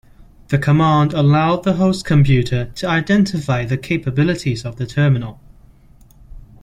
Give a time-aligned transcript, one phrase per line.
[0.47, 5.39] The command allowed the host computer to identify the capabilities of the terminal.